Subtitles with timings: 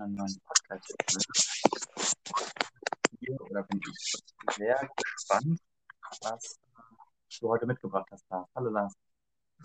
[0.00, 1.24] einer neuen Podcast-Folge.
[3.18, 4.22] Hier oder bin ich
[4.56, 5.60] sehr gespannt,
[6.22, 6.58] was
[7.40, 8.48] du heute mitgebracht hast, Lars.
[8.54, 8.94] Hallo Lars.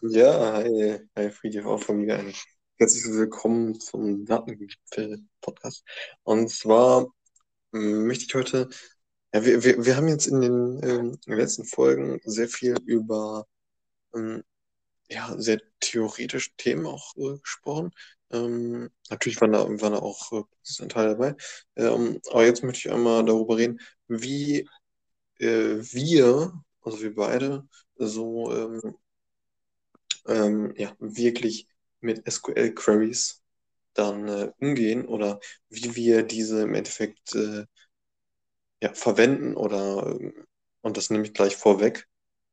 [0.02, 2.34] Ja, hi, hi Friedrich, auch von mir ein
[2.80, 5.84] herzlich willkommen zum Datengipfel-Podcast.
[6.24, 7.08] Und zwar
[7.74, 8.70] ähm, möchte ich heute,
[9.34, 12.76] ja, wir, wir, wir haben jetzt in den, ähm, in den letzten Folgen sehr viel
[12.86, 13.46] über
[14.16, 14.44] ähm,
[15.10, 17.92] ja, sehr theoretische Themen auch äh, gesprochen.
[18.34, 20.44] Ähm, natürlich waren da, waren da auch äh,
[20.82, 21.36] ein Teil dabei.
[21.76, 24.68] Ähm, aber jetzt möchte ich einmal darüber reden, wie
[25.40, 28.96] äh, wir, also wir beide, so ähm,
[30.28, 31.68] ähm ja, wirklich
[32.02, 33.42] mit SQL-Queries
[33.94, 37.66] dann äh, umgehen oder wie wir diese im Endeffekt äh,
[38.82, 40.46] ja, verwenden oder ähm,
[40.82, 42.08] und das nehme ich gleich vorweg.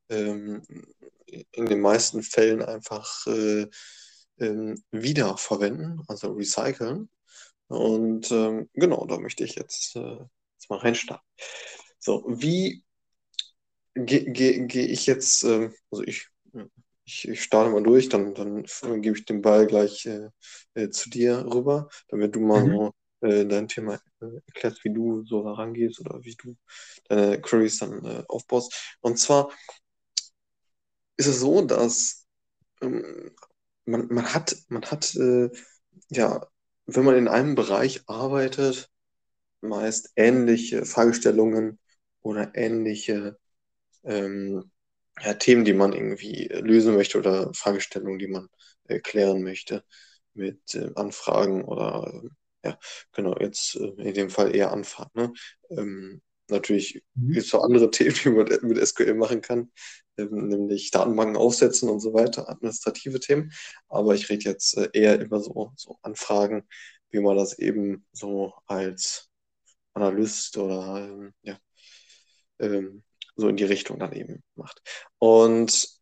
[0.08, 0.62] Ähm,
[1.26, 3.66] in den meisten Fällen einfach äh,
[4.40, 7.08] ähm, wiederverwenden, also recyceln.
[7.68, 10.18] Und ähm, genau, da möchte ich jetzt, äh,
[10.54, 11.24] jetzt mal reinstarten.
[11.98, 12.82] So, wie
[13.94, 16.28] gehe geh, geh ich jetzt, äh, also ich,
[17.04, 18.64] ich, ich starte mal durch, dann, dann
[19.02, 20.30] gebe ich den Ball gleich äh,
[20.74, 22.72] äh, zu dir rüber, damit du mal mhm.
[22.72, 26.56] so äh, dein Thema äh, erklärst, wie du so herangehst oder wie du
[27.08, 28.96] deine Queries dann aufbaust.
[29.00, 29.50] Und zwar
[31.16, 32.26] ist es so, dass
[32.80, 33.30] ähm,
[33.84, 35.50] man, man hat, man hat äh,
[36.10, 36.46] ja,
[36.86, 38.90] wenn man in einem Bereich arbeitet,
[39.60, 41.78] meist ähnliche Fragestellungen
[42.22, 43.38] oder ähnliche
[44.04, 44.70] ähm,
[45.20, 48.48] ja, Themen, die man irgendwie lösen möchte oder Fragestellungen, die man
[48.88, 49.84] äh, klären möchte
[50.34, 52.22] mit äh, Anfragen oder
[52.64, 52.78] äh, ja,
[53.12, 55.10] genau, jetzt äh, in dem Fall eher Anfragen.
[55.14, 55.32] Ne?
[55.70, 57.32] Ähm, natürlich mhm.
[57.32, 59.70] gibt es auch andere Themen, die man mit SQL machen kann,
[60.18, 63.52] ähm, nämlich Datenbanken aufsetzen und so weiter, administrative Themen.
[63.88, 66.64] Aber ich rede jetzt äh, eher über so, so Anfragen,
[67.10, 69.28] wie man das eben so als
[69.94, 71.58] Analyst oder ähm, ja,
[72.58, 73.02] ähm,
[73.36, 74.82] so in die Richtung dann eben macht.
[75.18, 76.00] Und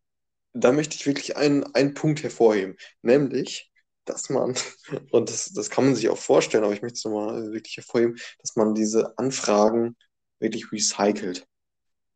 [0.53, 3.71] da möchte ich wirklich einen, einen Punkt hervorheben, nämlich,
[4.05, 4.55] dass man,
[5.11, 8.17] und das, das kann man sich auch vorstellen, aber ich möchte es nochmal wirklich hervorheben,
[8.39, 9.95] dass man diese Anfragen
[10.39, 11.47] wirklich recycelt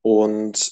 [0.01, 0.71] und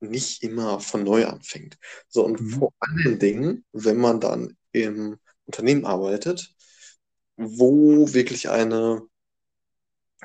[0.00, 1.78] nicht immer von neu anfängt.
[2.08, 2.50] So, und mhm.
[2.50, 6.54] vor allen Dingen, wenn man dann im Unternehmen arbeitet,
[7.36, 9.02] wo wirklich eine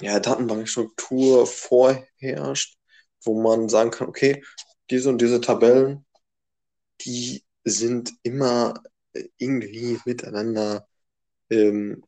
[0.01, 2.77] ja, Datenbankstruktur vorherrscht,
[3.23, 4.43] wo man sagen kann, okay,
[4.89, 6.05] diese und diese Tabellen,
[7.01, 8.81] die sind immer
[9.37, 10.87] irgendwie miteinander
[11.49, 12.03] ähm,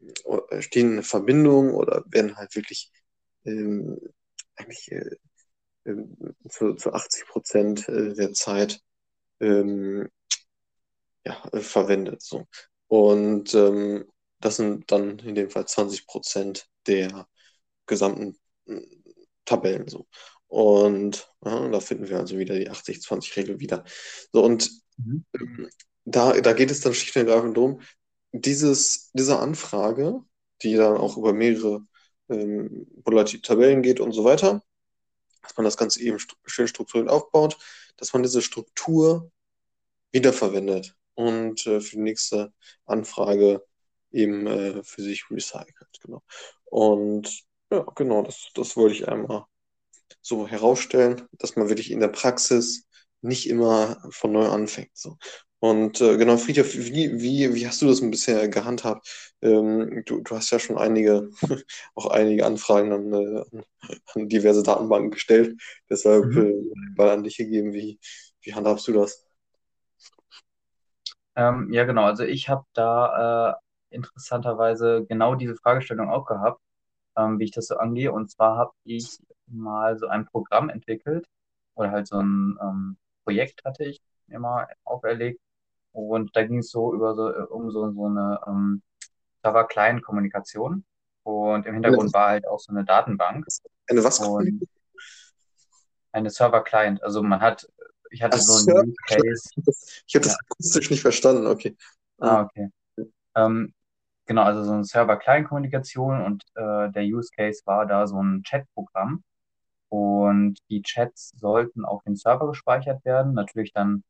[0.59, 2.91] stehen in Verbindung oder werden halt wirklich
[3.45, 3.99] ähm,
[4.57, 5.15] eigentlich äh,
[6.49, 8.81] zu, zu 80 Prozent äh, der Zeit
[9.39, 10.09] ähm,
[11.25, 12.21] ja, äh, verwendet.
[12.21, 12.47] So.
[12.87, 14.05] Und ähm,
[14.39, 17.27] das sind dann in dem Fall 20 Prozent der
[17.85, 18.37] gesamten
[18.67, 18.81] äh,
[19.45, 19.87] Tabellen.
[19.87, 20.07] So.
[20.47, 23.83] Und ja, da finden wir also wieder die 80-20-Regel wieder.
[24.31, 25.25] So, und mhm.
[25.39, 25.69] ähm,
[26.05, 27.81] da, da geht es dann schlicht und ergreifend darum,
[28.31, 30.21] dieses, diese Anfrage,
[30.61, 31.81] die dann auch über mehrere
[32.29, 34.63] ähm, volatil Tabellen geht und so weiter,
[35.41, 37.57] dass man das Ganze eben schön strukturiert aufbaut,
[37.97, 39.31] dass man diese Struktur
[40.11, 42.53] wiederverwendet und äh, für die nächste
[42.85, 43.65] Anfrage
[44.11, 45.99] eben äh, für sich recycelt.
[46.01, 46.23] Genau.
[46.65, 49.45] Und ja, genau, das, das wollte ich einmal
[50.21, 52.87] so herausstellen, dass man wirklich in der Praxis
[53.21, 54.91] nicht immer von neu anfängt.
[54.93, 55.17] So.
[55.59, 59.33] Und äh, genau, Friedhof, wie, wie, wie hast du das bisher gehandhabt?
[59.41, 61.31] Ähm, du, du hast ja schon einige,
[61.95, 63.63] auch einige Anfragen an, äh,
[64.13, 65.59] an diverse Datenbanken gestellt.
[65.89, 66.37] Deshalb mhm.
[66.37, 67.73] äh, Ball an dich gegeben.
[67.73, 67.99] Wie,
[68.41, 69.25] wie handhabst du das?
[71.35, 72.03] Ähm, ja, genau.
[72.03, 76.61] Also ich habe da äh, interessanterweise genau diese Fragestellung auch gehabt,
[77.15, 78.11] ähm, wie ich das so angehe.
[78.11, 81.25] Und zwar habe ich mal so ein Programm entwickelt
[81.75, 85.39] oder halt so ein ähm, Projekt hatte ich immer auferlegt
[85.97, 88.83] und da ging es so über so, äh, um so, so eine ähm,
[89.41, 90.85] Server-Client-Kommunikation.
[91.23, 93.45] Und im Hintergrund war halt auch so eine Datenbank.
[93.89, 94.19] Eine was?
[94.19, 94.63] Und
[96.11, 97.01] eine Server-Client.
[97.01, 97.67] Also man hat,
[98.11, 99.49] ich hatte Ach, so einen Use Case.
[100.05, 100.37] Ich habe das ja.
[100.45, 101.75] akustisch nicht verstanden, okay.
[102.19, 102.69] Ah, okay.
[103.35, 103.73] Ähm,
[104.27, 109.23] genau, also so eine Server-Client-Kommunikation und äh, der Use Case war da so ein Chat-Programm.
[109.89, 113.33] Und die Chats sollten auf den Server gespeichert werden.
[113.33, 114.03] Natürlich dann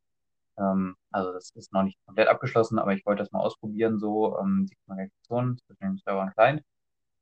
[0.58, 4.38] ähm, also das ist noch nicht komplett abgeschlossen, aber ich wollte das mal ausprobieren, so
[4.38, 6.62] ähm, die Kommunikation zwischen dem Server und Client.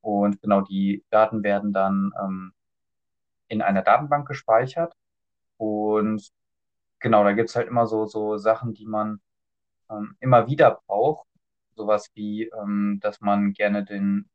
[0.01, 2.53] Und genau die Daten werden dann ähm,
[3.49, 4.95] in einer Datenbank gespeichert.
[5.59, 6.31] Und
[7.01, 9.21] genau, da gibt's halt immer so, so Sachen, die man
[9.91, 11.27] ähm, immer wieder braucht.
[11.77, 14.29] Sowas wie, ähm, dass man gerne den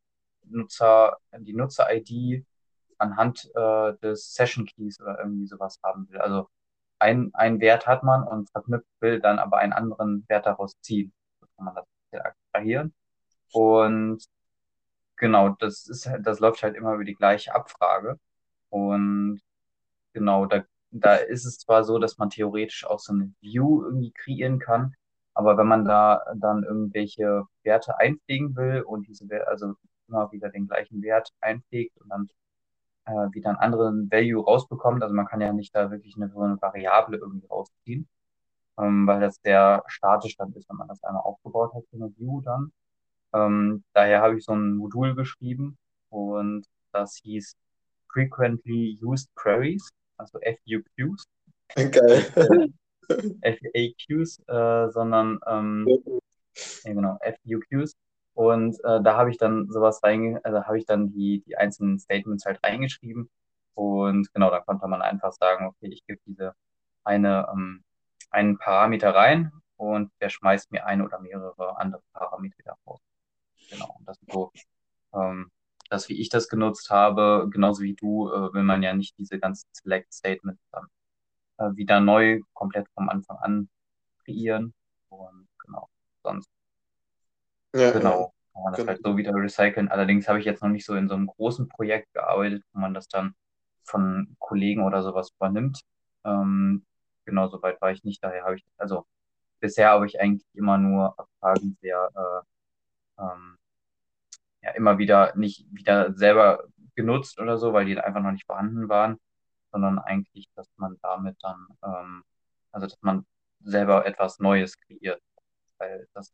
[0.44, 2.46] Nutzer, die Nutzer-ID
[2.98, 6.20] anhand äh, des Session Keys oder irgendwie sowas haben will.
[6.20, 6.50] Also
[7.02, 11.14] ein, einen Wert hat man und verknüpft will dann aber einen anderen Wert daraus ziehen.
[11.42, 11.86] So kann man das
[12.22, 12.94] abstrahieren.
[13.52, 14.24] Und
[15.18, 18.20] genau, das ist das läuft halt immer über die gleiche Abfrage.
[18.70, 19.42] Und
[20.14, 24.12] genau, da, da ist es zwar so, dass man theoretisch auch so eine View irgendwie
[24.12, 24.96] kreieren kann,
[25.34, 29.76] aber wenn man da dann irgendwelche Werte einpflegen will und diese Werte, also
[30.08, 32.30] immer wieder den gleichen Wert einpflegt und dann
[33.06, 36.40] äh, wieder einen anderen Value rausbekommt, also man kann ja nicht da wirklich eine, so
[36.42, 38.08] eine Variable irgendwie rausziehen,
[38.78, 42.16] ähm, weil das sehr statisch dann ist, wenn man das einmal aufgebaut hat, so eine
[42.18, 42.72] View dann.
[43.34, 45.78] Ähm, daher habe ich so ein Modul geschrieben
[46.10, 47.56] und das hieß
[48.12, 51.26] Frequently Used Queries, also FUQs.
[51.76, 52.74] Geil.
[53.42, 55.88] FAQs, äh, sondern ähm,
[56.84, 57.96] ja, genau, FUQs.
[58.34, 62.00] Und äh, da habe ich dann sowas reinge, also habe ich dann die, die einzelnen
[62.00, 63.30] Statements halt reingeschrieben.
[63.76, 66.54] Und genau, da konnte man einfach sagen, okay, ich gebe diese
[67.04, 67.84] eine, ähm,
[68.32, 73.02] einen Parameter rein und der schmeißt mir eine oder mehrere andere Parameter raus.
[73.70, 74.52] Genau, und das ist so,
[75.14, 75.52] ähm,
[75.90, 79.40] das, wie ich das genutzt habe, genauso wie du, äh, will man ja nicht diese
[79.40, 80.88] ganzen Select-Statements dann
[81.58, 83.70] äh, wieder neu, komplett vom Anfang an
[84.24, 84.74] kreieren.
[85.10, 85.90] Und genau,
[86.24, 86.51] sonst
[87.74, 88.90] Ja, Genau, kann man das genau.
[88.90, 89.90] halt so wieder recyceln.
[89.90, 92.94] Allerdings habe ich jetzt noch nicht so in so einem großen Projekt gearbeitet, wo man
[92.94, 93.34] das dann
[93.84, 95.82] von Kollegen oder sowas übernimmt.
[96.26, 96.86] Ähm,
[97.26, 98.24] genau, so weit war ich nicht.
[98.24, 99.06] Daher habe ich, also
[99.62, 103.58] bisher habe ich eigentlich immer nur Abfragen sehr, äh, ähm,
[104.62, 106.64] ja, immer wieder nicht wieder selber
[106.96, 109.18] genutzt oder so, weil die einfach noch nicht vorhanden waren,
[109.72, 112.24] sondern eigentlich, dass man damit dann, ähm,
[112.72, 113.26] also dass man
[113.62, 115.22] selber etwas Neues kreiert.
[115.80, 116.34] Weil das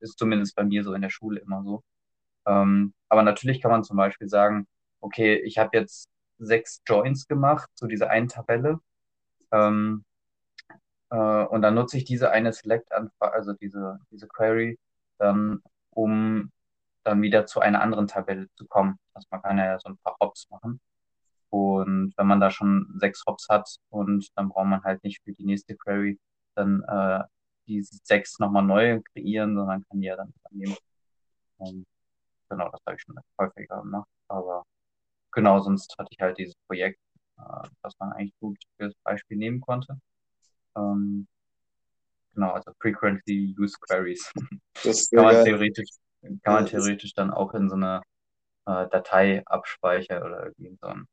[0.00, 1.82] ist zumindest bei mir so in der Schule immer so.
[2.46, 4.66] Ähm, aber natürlich kann man zum Beispiel sagen,
[5.00, 6.08] okay, ich habe jetzt
[6.38, 8.80] sechs Joins gemacht zu dieser einen Tabelle.
[9.52, 10.04] Ähm,
[11.10, 14.78] äh, und dann nutze ich diese eine Select-Anfrage, also diese, diese Query,
[15.18, 16.50] dann, um
[17.04, 18.98] dann wieder zu einer anderen Tabelle zu kommen.
[19.14, 20.80] Also man kann ja so ein paar Hops machen.
[21.50, 25.32] Und wenn man da schon sechs Hops hat und dann braucht man halt nicht für
[25.32, 26.18] die nächste Query
[26.56, 27.22] dann äh,
[27.66, 30.76] die sechs nochmal neu kreieren, sondern kann die ja dann übernehmen.
[31.58, 31.86] Und
[32.48, 34.08] genau, das habe ich schon häufiger gemacht.
[34.28, 34.64] Aber
[35.32, 37.00] genau, sonst hatte ich halt dieses Projekt,
[37.38, 39.98] äh, das man eigentlich gut fürs Beispiel nehmen konnte.
[40.76, 41.26] Ähm,
[42.34, 44.32] genau, also frequently used queries.
[44.82, 45.88] Das kann man theoretisch,
[46.42, 48.02] kann man theoretisch dann auch in so eine
[48.66, 51.06] äh, Datei abspeichern oder irgendwie in so ein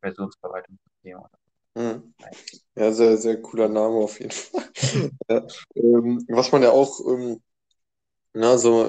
[0.00, 1.18] Versionsverwaltungssystem.
[1.76, 2.14] Mhm.
[2.74, 4.64] Ja, sehr, sehr cooler Name auf jeden Fall.
[5.28, 7.42] ja, ähm, was man ja auch, ähm,
[8.32, 8.86] na, so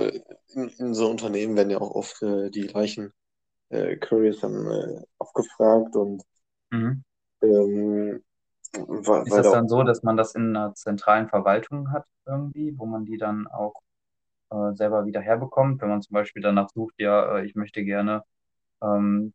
[0.54, 3.12] in, in, so Unternehmen werden ja auch oft äh, die gleichen
[3.70, 6.24] äh, Queries dann äh, abgefragt und
[6.72, 7.04] mhm.
[7.42, 8.24] ähm,
[8.74, 12.86] weil, ist das dann so, dass man das in einer zentralen Verwaltung hat irgendwie, wo
[12.86, 13.74] man die dann auch
[14.50, 18.24] äh, selber wieder herbekommt, wenn man zum Beispiel danach sucht, ja, äh, ich möchte gerne
[18.82, 19.34] ähm,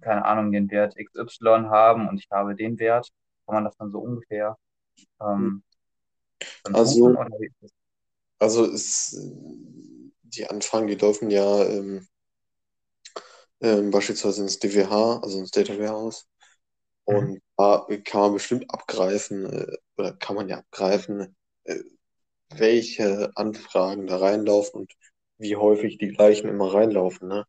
[0.00, 3.10] keine Ahnung, den Wert XY haben und ich habe den Wert,
[3.46, 4.56] kann man das dann so ungefähr
[5.20, 5.62] ähm,
[6.72, 7.70] also, ist das?
[8.38, 9.18] Also ist
[10.22, 12.06] die Anfragen, die laufen ja ähm,
[13.60, 16.28] ähm, beispielsweise ins DWH, also ins Data Warehouse.
[17.04, 17.42] Und mhm.
[17.56, 21.34] da kann man bestimmt abgreifen, äh, oder kann man ja abgreifen,
[21.64, 21.80] äh,
[22.50, 24.92] welche Anfragen da reinlaufen und
[25.38, 27.28] wie häufig die gleichen immer reinlaufen.
[27.28, 27.44] Ne?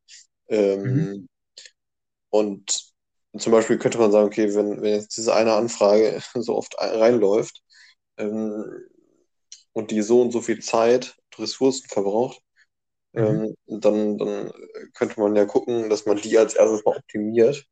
[0.48, 1.30] Ähm, mhm.
[2.30, 2.94] Und
[3.38, 7.62] zum Beispiel könnte man sagen, okay, wenn, wenn jetzt diese eine Anfrage so oft reinläuft
[8.18, 8.66] ähm,
[9.74, 12.42] und die so und so viel Zeit und Ressourcen verbraucht,
[13.14, 13.56] mhm.
[13.68, 14.52] ähm, dann, dann
[14.94, 17.66] könnte man ja gucken, dass man die als erstes mal optimiert,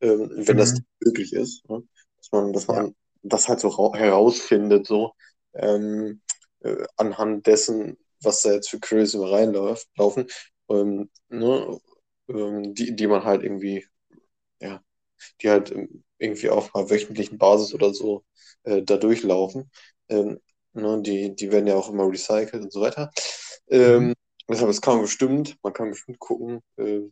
[0.00, 0.60] ähm, wenn mhm.
[0.60, 1.68] das möglich ist.
[1.68, 1.82] Ne?
[2.16, 2.92] Dass man, dass man ja.
[3.22, 5.12] das halt so herausfindet, so
[5.54, 6.20] ähm,
[6.60, 10.26] äh, anhand dessen, was da jetzt für Queries immer reinlaufen.
[10.68, 11.80] Ähm, ne?
[12.28, 13.86] Ähm, die, die man halt irgendwie,
[14.60, 14.82] ja,
[15.42, 15.74] die halt
[16.18, 18.24] irgendwie auf einer wöchentlichen Basis oder so
[18.64, 19.70] äh, da durchlaufen.
[20.08, 20.40] Ähm,
[20.74, 23.10] ne, die, die werden ja auch immer recycelt und so weiter.
[23.68, 24.14] Ähm, mhm.
[24.48, 27.02] Deshalb, das kann man bestimmt, man kann bestimmt gucken, äh,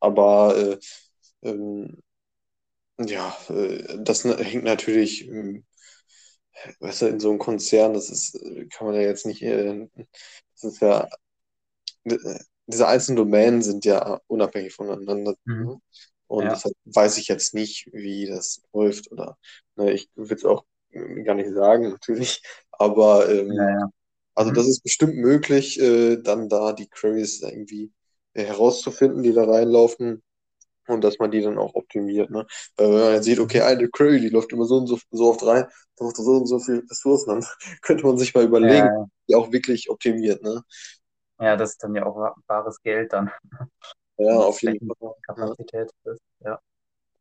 [0.00, 0.78] aber äh,
[1.48, 2.02] ähm,
[2.98, 5.64] ja, äh, das hängt natürlich, ähm,
[6.80, 8.38] weißt du, in so einem Konzern, das ist,
[8.70, 9.88] kann man ja jetzt nicht, äh,
[10.54, 11.08] das ist ja,
[12.04, 12.40] äh,
[12.72, 15.34] diese einzelnen Domänen sind ja unabhängig voneinander.
[15.44, 15.80] Mhm.
[16.26, 16.50] Und ja.
[16.50, 19.10] deshalb weiß ich jetzt nicht, wie das läuft.
[19.10, 19.36] Oder
[19.76, 20.64] ne, ich will es auch
[21.24, 22.42] gar nicht sagen, natürlich.
[22.70, 23.90] Aber ähm, ja, ja.
[24.34, 24.54] also mhm.
[24.54, 27.92] das ist bestimmt möglich, äh, dann da die Queries irgendwie
[28.34, 30.22] herauszufinden, die da reinlaufen
[30.86, 32.30] und dass man die dann auch optimiert.
[32.30, 32.46] Ne?
[32.76, 35.30] Weil wenn man jetzt sieht, okay, eine Query, die läuft immer so und so, so
[35.30, 35.66] oft rein,
[35.98, 37.44] macht so und so viel Ressourcen, dann
[37.82, 40.42] könnte man sich mal überlegen, Ja, die auch wirklich optimiert.
[40.42, 40.62] Ne?
[41.40, 43.30] Ja, das ist dann ja auch wa- wahres Geld dann,
[44.18, 45.14] Ja, auf jeden Fall.
[45.36, 46.22] Ja, Rechenkapazität ist.
[46.40, 46.60] Ja,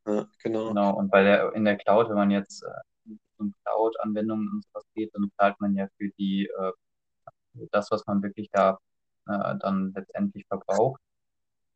[0.08, 0.68] ja, genau.
[0.68, 0.96] genau.
[0.98, 2.70] Und bei der, in der Cloud, wenn man jetzt äh,
[3.40, 6.72] in Cloud-Anwendungen und sowas geht, dann zahlt man ja für die, äh,
[7.72, 8.78] das, was man wirklich da
[9.28, 11.02] äh, dann letztendlich verbraucht.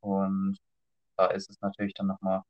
[0.01, 0.57] Und
[1.17, 2.43] da ist es natürlich dann nochmal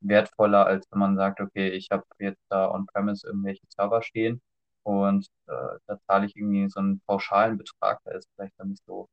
[0.00, 4.42] wertvoller, als wenn man sagt, okay, ich habe jetzt da on-premise irgendwelche Server stehen
[4.84, 5.52] und äh,
[5.86, 9.08] da zahle ich irgendwie so einen pauschalen Betrag, der ist vielleicht dann nicht so,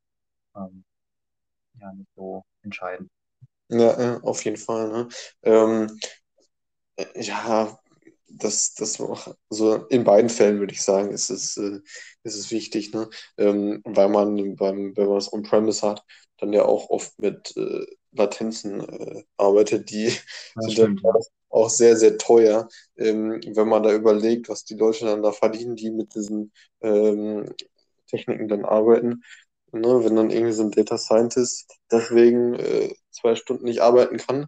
[0.55, 0.83] ähm,
[1.79, 3.11] ja, nicht so entscheidend.
[3.69, 4.89] Ja, ja, auf jeden Fall.
[4.91, 5.07] Ne?
[5.43, 5.87] Ähm,
[7.15, 7.77] ja,
[8.27, 11.79] das, das auch, so in beiden Fällen würde ich sagen, ist es, äh,
[12.23, 13.09] ist es wichtig, ne?
[13.37, 16.03] Ähm, weil man beim, wenn man es on-premise hat,
[16.37, 20.11] dann ja auch oft mit äh, Latenzen äh, arbeitet, die
[20.55, 21.13] Ja, sind dann stimmt, ja.
[21.13, 22.67] auch, auch sehr, sehr teuer.
[22.97, 27.45] Ähm, wenn man da überlegt, was die Leute dann da verdienen, die mit diesen ähm,
[28.07, 29.23] Techniken dann arbeiten.
[29.73, 30.03] Ne?
[30.03, 34.47] Wenn dann irgendwie so ein Data Scientist deswegen äh, zwei Stunden nicht arbeiten kann,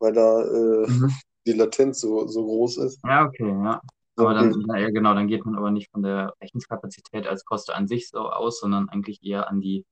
[0.00, 1.16] weil da äh, Mhm.
[1.46, 3.00] die Latenz so, so groß ist.
[3.04, 3.80] Ja, okay, ja.
[4.16, 7.86] Aber dann, ja, genau, dann geht man aber nicht von der Rechenskapazität als Kosten an
[7.86, 9.84] sich so aus, sondern eigentlich eher an die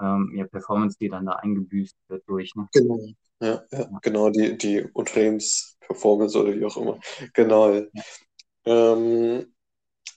[0.00, 2.68] ähm, ja, Performance, die dann da eingebüßt wird durch, ne?
[2.72, 2.98] Genau.
[3.40, 7.00] Ja, ja, Ja, genau, die, die Unternehmensperformance oder wie auch immer.
[7.34, 7.82] Genau.
[8.64, 9.54] Ähm,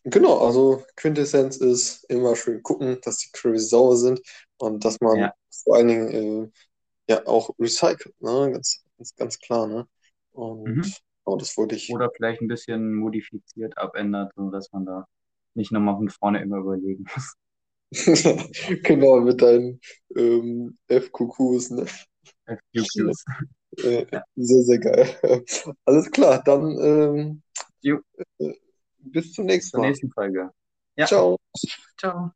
[0.04, 4.22] genau, also Quintessenz ist immer schön gucken, dass die Queries sauber sind
[4.58, 5.34] und dass man ja.
[5.64, 6.52] vor allen Dingen
[7.10, 8.52] äh, ja auch recycelt, ne?
[8.52, 9.88] Ganz, ganz, ganz klar, ne?
[10.34, 10.94] Und Mhm.
[11.26, 11.90] oh, das wollte ich.
[11.92, 15.06] Oder vielleicht ein bisschen modifiziert abändert, so dass man da
[15.56, 17.34] nicht nochmal von vorne immer überlegen muss.
[18.84, 19.80] Genau, mit deinen
[20.16, 21.86] ähm, FQQs, ne?
[22.48, 23.26] FQQs.
[23.78, 24.24] Äh, Ja.
[24.36, 25.18] sehr, sehr geil.
[25.86, 27.42] Alles klar, dann ähm,
[28.40, 28.54] äh,
[29.04, 29.88] bis zum nächsten zur Mal.
[29.88, 30.52] nächsten Folge.
[30.96, 31.40] Ja, Ciao.
[31.98, 32.32] ciao.